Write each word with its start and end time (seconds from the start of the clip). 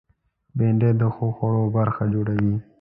بېنډۍ 0.57 0.91
د 1.01 1.03
ښو 1.15 1.27
خوړو 1.35 1.63
برخه 1.75 2.03
جوړوي 2.13 2.55